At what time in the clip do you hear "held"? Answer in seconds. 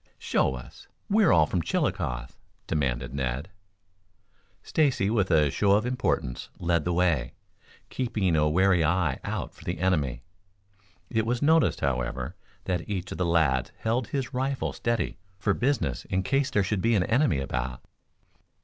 13.77-14.07